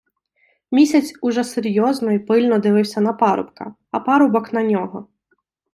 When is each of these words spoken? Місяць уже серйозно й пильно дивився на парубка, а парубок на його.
Місяць 0.71 1.13
уже 1.21 1.43
серйозно 1.43 2.11
й 2.11 2.19
пильно 2.19 2.59
дивився 2.59 3.01
на 3.01 3.13
парубка, 3.13 3.75
а 3.91 3.99
парубок 3.99 4.53
на 4.53 4.61
його. 4.61 5.07